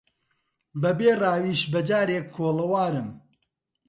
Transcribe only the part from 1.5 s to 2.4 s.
بەجارێک